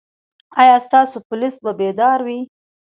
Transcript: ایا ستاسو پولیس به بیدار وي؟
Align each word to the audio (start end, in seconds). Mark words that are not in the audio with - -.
ایا 0.61 0.75
ستاسو 0.85 1.17
پولیس 1.27 1.55
به 1.63 1.71
بیدار 1.79 2.19
وي؟ 2.25 2.39